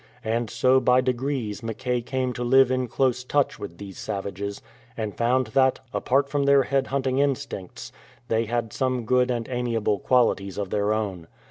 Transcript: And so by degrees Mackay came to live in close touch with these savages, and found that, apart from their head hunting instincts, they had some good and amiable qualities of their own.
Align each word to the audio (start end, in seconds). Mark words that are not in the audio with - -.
And 0.25 0.49
so 0.49 0.79
by 0.79 0.99
degrees 1.01 1.61
Mackay 1.61 2.01
came 2.01 2.33
to 2.33 2.43
live 2.43 2.71
in 2.71 2.87
close 2.87 3.23
touch 3.23 3.59
with 3.59 3.77
these 3.77 3.99
savages, 3.99 4.59
and 4.97 5.15
found 5.15 5.45
that, 5.53 5.79
apart 5.93 6.27
from 6.27 6.45
their 6.45 6.63
head 6.63 6.87
hunting 6.87 7.19
instincts, 7.19 7.91
they 8.27 8.45
had 8.45 8.73
some 8.73 9.05
good 9.05 9.29
and 9.29 9.47
amiable 9.47 9.99
qualities 9.99 10.57
of 10.57 10.71
their 10.71 10.91
own. 10.91 11.27